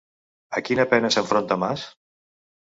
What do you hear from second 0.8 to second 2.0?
pena s'enfronta Mas?